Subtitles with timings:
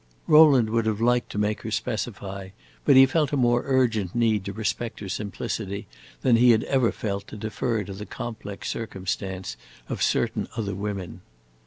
[0.25, 2.49] Rowland would have liked to make her specify;
[2.85, 5.85] but he felt a more urgent need to respect her simplicity
[6.23, 9.57] than he had ever felt to defer to the complex circumstance
[9.89, 11.21] of certain other women.